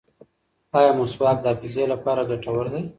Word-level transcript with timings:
ایا 0.77 0.91
مسواک 0.99 1.37
د 1.41 1.45
حافظې 1.51 1.85
لپاره 1.93 2.21
ګټور 2.31 2.65
دی؟ 2.73 2.81